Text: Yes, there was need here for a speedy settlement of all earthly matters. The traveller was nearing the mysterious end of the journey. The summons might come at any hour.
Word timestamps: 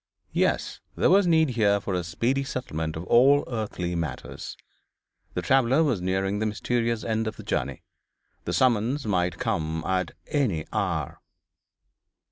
Yes, 0.33 0.79
there 0.95 1.11
was 1.11 1.27
need 1.27 1.49
here 1.49 1.79
for 1.79 1.93
a 1.93 2.03
speedy 2.03 2.43
settlement 2.43 2.95
of 2.95 3.03
all 3.03 3.43
earthly 3.47 3.93
matters. 3.93 4.57
The 5.35 5.43
traveller 5.43 5.83
was 5.83 6.01
nearing 6.01 6.39
the 6.39 6.47
mysterious 6.47 7.03
end 7.03 7.27
of 7.27 7.35
the 7.35 7.43
journey. 7.43 7.83
The 8.45 8.53
summons 8.53 9.05
might 9.05 9.37
come 9.37 9.83
at 9.85 10.13
any 10.25 10.65
hour. 10.73 11.21